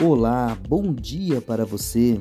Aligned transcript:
Olá, 0.00 0.56
bom 0.68 0.94
dia 0.94 1.40
para 1.40 1.66
você. 1.66 2.20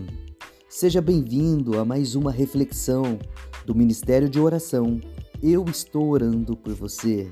Seja 0.67 0.99
bem-vindo 0.99 1.77
a 1.77 1.85
mais 1.85 2.15
uma 2.15 2.31
reflexão 2.31 3.19
do 3.67 3.75
Ministério 3.75 4.27
de 4.27 4.39
Oração. 4.39 4.99
Eu 5.43 5.63
estou 5.65 6.09
orando 6.09 6.57
por 6.57 6.73
você. 6.73 7.29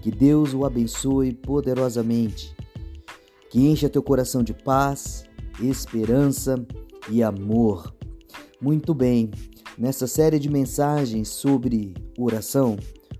Que 0.00 0.10
Deus 0.10 0.54
o 0.54 0.64
abençoe 0.64 1.34
poderosamente. 1.34 2.56
Que 3.50 3.66
encha 3.66 3.86
teu 3.86 4.02
coração 4.02 4.42
de 4.42 4.54
paz, 4.54 5.24
esperança 5.60 6.54
e 7.10 7.22
amor. 7.22 7.94
Muito 8.62 8.94
bem, 8.94 9.30
nessa 9.76 10.06
série 10.06 10.38
de 10.38 10.48
mensagens 10.48 11.28
sobre 11.28 11.92
oração, 12.18 12.78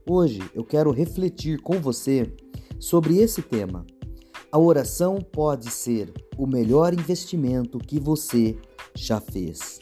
hoje 0.08 0.40
eu 0.54 0.64
quero 0.64 0.90
refletir 0.90 1.60
com 1.60 1.78
você 1.78 2.34
sobre 2.80 3.18
esse 3.18 3.42
tema 3.42 3.84
a 4.52 4.58
oração 4.58 5.16
pode 5.16 5.70
ser 5.70 6.12
o 6.36 6.46
melhor 6.46 6.92
investimento 6.92 7.78
que 7.78 7.98
você 7.98 8.54
já 8.94 9.18
fez. 9.18 9.80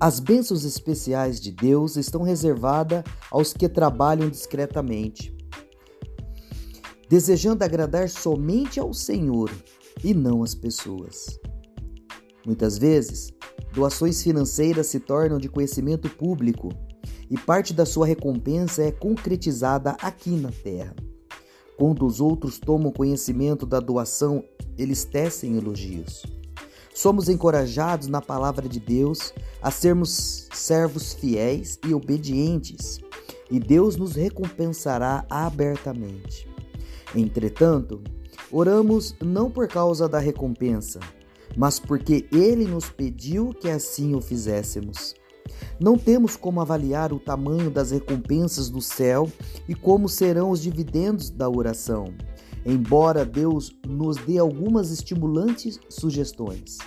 As 0.00 0.18
bênçãos 0.18 0.64
especiais 0.64 1.40
de 1.40 1.52
Deus 1.52 1.96
estão 1.96 2.22
reservadas 2.22 3.04
aos 3.30 3.52
que 3.52 3.68
trabalham 3.68 4.28
discretamente, 4.28 5.32
desejando 7.08 7.62
agradar 7.62 8.08
somente 8.08 8.80
ao 8.80 8.92
Senhor 8.92 9.52
e 10.02 10.12
não 10.12 10.42
às 10.42 10.52
pessoas. 10.52 11.38
Muitas 12.44 12.76
vezes, 12.76 13.32
doações 13.72 14.20
financeiras 14.20 14.88
se 14.88 14.98
tornam 14.98 15.38
de 15.38 15.48
conhecimento 15.48 16.10
público 16.10 16.70
e 17.30 17.38
parte 17.38 17.72
da 17.72 17.86
sua 17.86 18.06
recompensa 18.06 18.82
é 18.82 18.90
concretizada 18.90 19.96
aqui 20.02 20.30
na 20.30 20.50
terra. 20.50 20.94
Quando 21.76 22.06
os 22.06 22.20
outros 22.20 22.58
tomam 22.58 22.90
conhecimento 22.90 23.66
da 23.66 23.80
doação, 23.80 24.42
eles 24.78 25.04
tecem 25.04 25.56
elogios. 25.56 26.24
Somos 26.94 27.28
encorajados 27.28 28.08
na 28.08 28.22
palavra 28.22 28.66
de 28.66 28.80
Deus 28.80 29.34
a 29.60 29.70
sermos 29.70 30.48
servos 30.54 31.12
fiéis 31.12 31.78
e 31.86 31.92
obedientes, 31.92 32.98
e 33.50 33.60
Deus 33.60 33.96
nos 33.96 34.14
recompensará 34.14 35.26
abertamente. 35.28 36.48
Entretanto, 37.14 38.02
oramos 38.50 39.14
não 39.20 39.50
por 39.50 39.68
causa 39.68 40.08
da 40.08 40.18
recompensa, 40.18 40.98
mas 41.54 41.78
porque 41.78 42.26
Ele 42.32 42.64
nos 42.64 42.88
pediu 42.88 43.50
que 43.50 43.68
assim 43.68 44.14
o 44.14 44.20
fizéssemos. 44.22 45.14
Não 45.78 45.98
temos 45.98 46.36
como 46.36 46.60
avaliar 46.60 47.12
o 47.12 47.20
tamanho 47.20 47.70
das 47.70 47.90
recompensas 47.90 48.70
do 48.70 48.80
céu 48.80 49.30
e 49.68 49.74
como 49.74 50.08
serão 50.08 50.50
os 50.50 50.62
dividendos 50.62 51.28
da 51.28 51.50
oração, 51.50 52.14
embora 52.64 53.26
Deus 53.26 53.70
nos 53.86 54.16
dê 54.16 54.38
algumas 54.38 54.90
estimulantes 54.90 55.78
sugestões. 55.90 56.78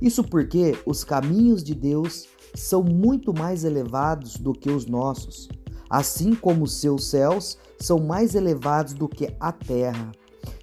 Isso 0.00 0.22
porque 0.22 0.78
os 0.86 1.02
caminhos 1.02 1.64
de 1.64 1.74
Deus 1.74 2.28
são 2.54 2.82
muito 2.82 3.34
mais 3.36 3.64
elevados 3.64 4.36
do 4.36 4.52
que 4.52 4.70
os 4.70 4.86
nossos, 4.86 5.48
assim 5.90 6.32
como 6.32 6.64
os 6.64 6.74
seus 6.74 7.06
céus 7.06 7.58
são 7.80 7.98
mais 7.98 8.36
elevados 8.36 8.94
do 8.94 9.08
que 9.08 9.34
a 9.40 9.50
terra. 9.50 10.12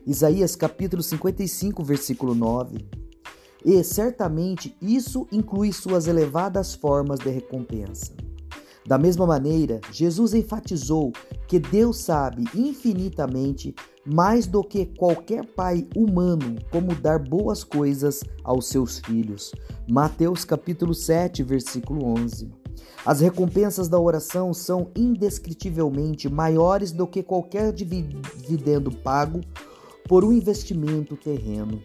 Isaías 0.08 0.56
capítulo 0.56 1.04
55, 1.04 1.84
versículo 1.84 2.34
9 2.34 3.05
e 3.66 3.84
certamente 3.84 4.78
isso 4.80 5.28
inclui 5.32 5.74
suas 5.74 6.06
elevadas 6.06 6.76
formas 6.76 7.18
de 7.20 7.30
recompensa. 7.30 8.14
Da 8.88 9.00
mesma 9.00 9.26
maneira, 9.26 9.82
Jesus 9.92 10.36
enfatizou 10.36 11.12
que 11.48 11.58
Deus 11.58 11.98
sabe 11.98 12.44
infinitamente 12.54 13.74
mais 14.06 14.46
do 14.46 14.64
que 14.64 14.86
qualquer 14.86 15.44
pai 15.44 15.88
humano 15.96 16.58
como 16.70 16.94
dar 16.94 17.18
boas 17.18 17.64
coisas 17.64 18.24
aos 18.44 18.68
seus 18.68 19.00
filhos. 19.00 19.52
Mateus 19.90 20.46
capítulo 20.46 20.94
7, 20.94 21.42
versículo 21.42 22.06
11. 22.06 22.52
As 23.04 23.22
recompensas 23.22 23.88
da 23.88 24.00
oração 24.00 24.54
são 24.54 24.92
indescritivelmente 24.96 26.30
maiores 26.30 26.92
do 26.92 27.08
que 27.08 27.24
qualquer 27.24 27.74
dividendo 27.74 28.92
pago 28.92 29.42
por 30.08 30.24
um 30.24 30.32
investimento 30.32 31.18
terreno. 31.18 31.82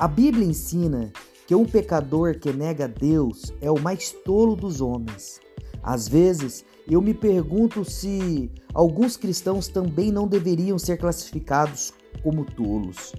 A 0.00 0.08
Bíblia 0.08 0.46
ensina 0.46 1.12
que 1.50 1.54
um 1.56 1.64
pecador 1.64 2.38
que 2.38 2.52
nega 2.52 2.86
Deus 2.86 3.52
é 3.60 3.68
o 3.68 3.80
mais 3.80 4.12
tolo 4.12 4.54
dos 4.54 4.80
homens. 4.80 5.40
Às 5.82 6.06
vezes, 6.06 6.64
eu 6.88 7.02
me 7.02 7.12
pergunto 7.12 7.84
se 7.84 8.48
alguns 8.72 9.16
cristãos 9.16 9.66
também 9.66 10.12
não 10.12 10.28
deveriam 10.28 10.78
ser 10.78 10.96
classificados 10.96 11.92
como 12.22 12.44
tolos. 12.44 13.12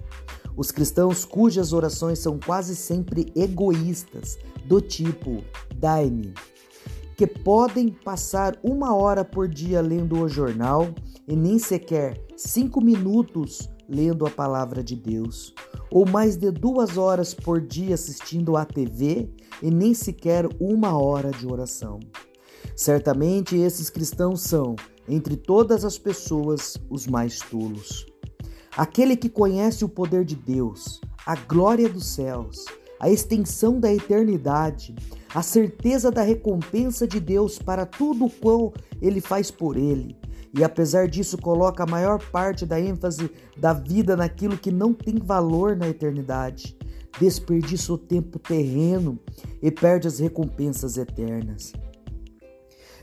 Os 0.56 0.72
cristãos 0.72 1.26
cujas 1.26 1.74
orações 1.74 2.20
são 2.20 2.40
quase 2.40 2.74
sempre 2.74 3.30
egoístas, 3.36 4.38
do 4.64 4.80
tipo 4.80 5.44
dai-me, 5.76 6.32
que 7.14 7.26
podem 7.26 7.90
passar 7.90 8.58
uma 8.62 8.96
hora 8.96 9.26
por 9.26 9.46
dia 9.46 9.82
lendo 9.82 10.18
o 10.18 10.26
jornal 10.26 10.88
e 11.28 11.36
nem 11.36 11.58
sequer 11.58 12.18
cinco 12.34 12.80
minutos 12.80 13.68
lendo 13.92 14.26
a 14.26 14.30
palavra 14.30 14.82
de 14.82 14.96
Deus, 14.96 15.54
ou 15.90 16.08
mais 16.08 16.36
de 16.36 16.50
duas 16.50 16.96
horas 16.96 17.34
por 17.34 17.60
dia 17.60 17.94
assistindo 17.94 18.56
à 18.56 18.64
TV 18.64 19.28
e 19.62 19.70
nem 19.70 19.92
sequer 19.92 20.48
uma 20.58 20.98
hora 20.98 21.30
de 21.30 21.46
oração. 21.46 22.00
Certamente 22.74 23.56
esses 23.56 23.90
cristãos 23.90 24.40
são, 24.40 24.74
entre 25.06 25.36
todas 25.36 25.84
as 25.84 25.98
pessoas, 25.98 26.78
os 26.88 27.06
mais 27.06 27.38
tolos. 27.38 28.06
Aquele 28.76 29.16
que 29.16 29.28
conhece 29.28 29.84
o 29.84 29.88
poder 29.88 30.24
de 30.24 30.34
Deus, 30.34 31.00
a 31.26 31.36
glória 31.36 31.88
dos 31.88 32.06
céus, 32.06 32.64
a 32.98 33.10
extensão 33.10 33.78
da 33.78 33.92
eternidade, 33.92 34.94
a 35.34 35.42
certeza 35.42 36.10
da 36.10 36.22
recompensa 36.22 37.06
de 37.06 37.20
Deus 37.20 37.58
para 37.58 37.84
tudo 37.84 38.26
o 38.26 38.30
qual 38.30 38.72
ele 39.00 39.20
faz 39.20 39.50
por 39.50 39.76
ele, 39.76 40.16
e 40.54 40.62
apesar 40.62 41.08
disso 41.08 41.38
coloca 41.38 41.82
a 41.82 41.86
maior 41.86 42.18
parte 42.30 42.66
da 42.66 42.78
ênfase 42.78 43.30
da 43.56 43.72
vida 43.72 44.16
naquilo 44.16 44.58
que 44.58 44.70
não 44.70 44.92
tem 44.92 45.16
valor 45.16 45.74
na 45.74 45.88
eternidade. 45.88 46.76
Desperdiça 47.18 47.92
o 47.92 47.98
tempo 47.98 48.38
terreno 48.38 49.18
e 49.62 49.70
perde 49.70 50.08
as 50.08 50.18
recompensas 50.18 50.96
eternas. 50.98 51.72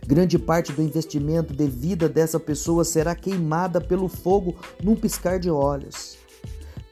Grande 0.06 0.38
parte 0.40 0.72
do 0.72 0.82
investimento 0.82 1.54
de 1.54 1.68
vida 1.68 2.08
dessa 2.08 2.40
pessoa 2.40 2.84
será 2.84 3.16
queimada 3.16 3.82
pelo 3.82 4.08
fogo 4.08 4.56
num 4.84 4.96
piscar 4.96 5.40
de 5.40 5.50
olhos. 5.50 6.18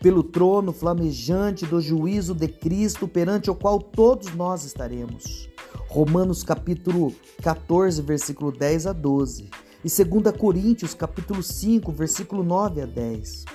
Pelo 0.01 0.21
trono 0.23 0.71
flamejante 0.71 1.65
do 1.65 1.81
juízo 1.81 2.33
de 2.35 2.47
Cristo 2.47 3.07
perante 3.07 3.49
o 3.49 3.55
qual 3.55 3.79
todos 3.79 4.33
nós 4.35 4.63
estaremos. 4.63 5.49
Romanos 5.87 6.43
capítulo 6.43 7.13
14, 7.41 8.01
versículo 8.01 8.51
10 8.51 8.87
a 8.87 8.93
12 8.93 9.49
e 9.87 10.03
2 10.03 10.35
Coríntios 10.37 10.93
capítulo 10.93 11.41
5, 11.41 11.93
versículo 11.93 12.43
9 12.43 12.81
a 12.81 12.85
10. 12.85 13.45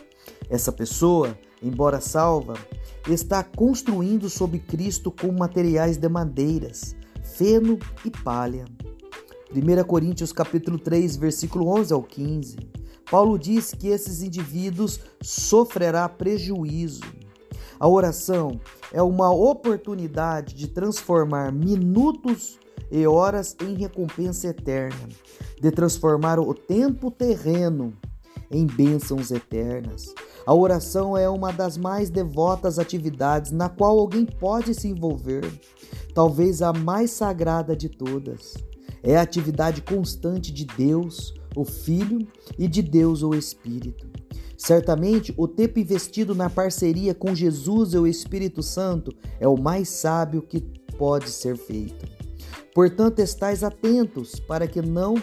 Essa 0.49 0.73
pessoa, 0.73 1.37
embora 1.63 2.01
salva, 2.01 2.55
está 3.07 3.45
construindo 3.45 4.31
sobre 4.31 4.59
Cristo 4.59 5.11
com 5.11 5.31
materiais 5.31 5.99
de 5.99 6.09
madeiras, 6.09 6.97
feno 7.23 7.79
e 8.03 8.11
palha. 8.11 8.65
1 9.55 9.85
Coríntios 9.85 10.33
capítulo 10.33 10.79
3, 10.79 11.17
versículo 11.17 11.69
11 11.69 11.93
ao 11.93 12.03
15. 12.03 12.57
Paulo 13.11 13.39
diz 13.39 13.75
que 13.75 13.89
esses 13.89 14.23
indivíduos 14.23 15.01
sofrerá 15.21 16.09
prejuízo. 16.09 17.03
A 17.79 17.87
oração 17.87 18.59
é 18.91 19.03
uma 19.03 19.31
oportunidade 19.31 20.55
de 20.55 20.69
transformar 20.69 21.53
minutos 21.53 22.59
e 22.93 23.07
horas 23.07 23.57
em 23.63 23.75
recompensa 23.75 24.49
eterna, 24.49 25.09
de 25.59 25.71
transformar 25.71 26.39
o 26.39 26.53
tempo 26.53 27.11
terreno 27.11 27.95
em 28.51 28.67
bênçãos 28.67 29.31
eternas. 29.31 30.15
A 30.47 30.53
oração 30.53 31.17
é 31.17 31.27
uma 31.27 31.51
das 31.51 31.79
mais 31.79 32.11
devotas 32.11 32.79
atividades 32.79 33.51
na 33.51 33.71
qual 33.71 33.99
alguém 33.99 34.27
pode 34.27 34.75
se 34.75 34.89
envolver, 34.89 35.51
talvez 36.15 36.61
a 36.61 36.71
mais 36.71 37.13
sagrada 37.13 37.75
de 37.75 37.89
todas. 37.89 38.55
É 39.03 39.17
a 39.17 39.23
atividade 39.23 39.81
constante 39.81 40.53
de 40.53 40.67
Deus, 40.67 41.33
o 41.57 41.65
Filho, 41.65 42.29
e 42.59 42.69
de 42.69 42.83
Deus, 42.83 43.23
o 43.23 43.35
Espírito. 43.35 44.07
Certamente, 44.59 45.33
o 45.39 45.49
tempo 45.49 45.79
investido 45.81 46.35
na 46.35 46.51
parceria 46.51 47.15
com 47.15 47.35
Jesus 47.35 47.95
e 47.95 47.99
o 47.99 48.07
Espírito 48.07 48.63
Santo 48.63 49.13
é 49.41 49.49
o 49.49 49.61
mais 49.61 49.89
sábio 49.89 50.43
que 50.43 50.61
pode 50.97 51.31
ser 51.31 51.57
feito. 51.57 52.12
Portanto, 52.75 53.19
estais 53.19 53.63
atentos 53.63 54.41
para 54.41 54.67
que 54.67 54.81
não 54.81 55.15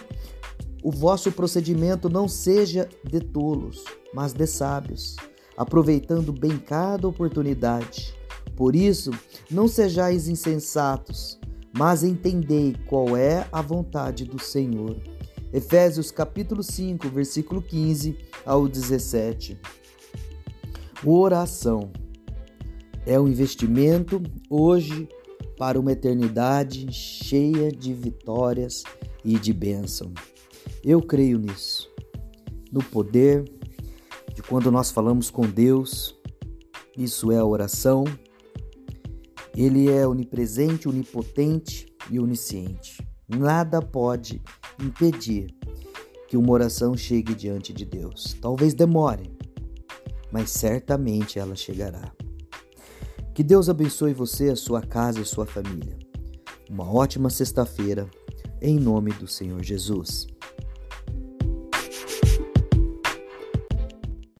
o 0.82 0.90
vosso 0.90 1.30
procedimento 1.32 2.08
não 2.08 2.26
seja 2.26 2.88
de 3.04 3.20
tolos, 3.20 3.84
mas 4.14 4.32
de 4.32 4.46
sábios, 4.46 5.16
aproveitando 5.56 6.32
bem 6.32 6.56
cada 6.56 7.06
oportunidade. 7.06 8.14
Por 8.56 8.74
isso, 8.74 9.10
não 9.50 9.66
sejais 9.66 10.28
insensatos, 10.28 11.38
mas 11.76 12.02
entendei 12.02 12.76
qual 12.86 13.16
é 13.16 13.46
a 13.52 13.60
vontade 13.60 14.24
do 14.24 14.38
Senhor. 14.38 14.96
Efésios 15.52 16.10
capítulo 16.10 16.62
5, 16.62 17.08
versículo 17.08 17.60
15 17.60 18.16
ao 18.46 18.68
17. 18.68 19.58
Oração. 21.04 21.90
é 23.06 23.18
um 23.18 23.26
investimento 23.26 24.22
hoje 24.48 25.08
para 25.60 25.78
uma 25.78 25.92
eternidade 25.92 26.90
cheia 26.90 27.70
de 27.70 27.92
vitórias 27.92 28.82
e 29.22 29.38
de 29.38 29.52
bênção. 29.52 30.10
Eu 30.82 31.02
creio 31.02 31.38
nisso, 31.38 31.86
no 32.72 32.82
poder 32.82 33.44
de 34.34 34.42
quando 34.42 34.72
nós 34.72 34.90
falamos 34.90 35.28
com 35.28 35.42
Deus, 35.42 36.18
isso 36.96 37.30
é 37.30 37.36
a 37.36 37.44
oração. 37.44 38.04
Ele 39.54 39.90
é 39.90 40.08
onipresente, 40.08 40.88
onipotente 40.88 41.94
e 42.10 42.18
onisciente. 42.18 43.06
Nada 43.28 43.82
pode 43.82 44.40
impedir 44.82 45.54
que 46.26 46.38
uma 46.38 46.52
oração 46.52 46.96
chegue 46.96 47.34
diante 47.34 47.70
de 47.74 47.84
Deus. 47.84 48.34
Talvez 48.40 48.72
demore, 48.72 49.30
mas 50.32 50.48
certamente 50.52 51.38
ela 51.38 51.54
chegará. 51.54 52.10
Que 53.34 53.42
Deus 53.44 53.68
abençoe 53.68 54.12
você, 54.12 54.50
a 54.50 54.56
sua 54.56 54.82
casa 54.82 55.20
e 55.20 55.24
sua 55.24 55.46
família. 55.46 55.96
Uma 56.68 56.90
ótima 56.92 57.30
sexta-feira, 57.30 58.08
em 58.60 58.78
nome 58.78 59.12
do 59.12 59.26
Senhor 59.26 59.62
Jesus. 59.62 60.26